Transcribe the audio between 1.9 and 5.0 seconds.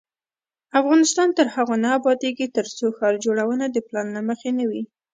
ابادیږي، ترڅو ښار جوړونه د پلان له مخې نه وي.